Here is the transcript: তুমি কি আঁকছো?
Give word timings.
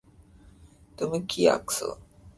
তুমি 0.97 1.17
কি 1.29 1.41
আঁকছো? 1.47 1.87